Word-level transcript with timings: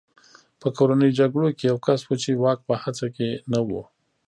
په 0.61 0.67
کورنیو 0.77 1.15
جګړو 1.19 1.47
کې 1.57 1.65
یو 1.71 1.77
کس 1.85 1.99
و 2.05 2.11
چې 2.23 2.31
واک 2.41 2.59
په 2.67 2.73
هڅه 2.83 3.07
کې 3.15 3.29
نه 3.51 3.59
و 3.67 3.69